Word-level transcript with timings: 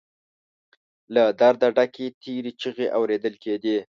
له 1.13 1.23
درده 1.39 1.67
ډکې 1.75 2.05
تېرې 2.21 2.51
چيغې 2.61 2.87
اورېدل 2.97 3.33
کېدې. 3.43 3.77